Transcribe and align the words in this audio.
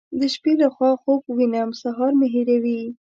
د 0.19 0.21
شپې 0.33 0.53
له 0.61 0.67
خوا 0.75 0.91
خوب 1.01 1.21
وینم 1.37 1.69
سهار 1.81 2.11
مې 2.19 2.27
هېروي. 2.35 2.81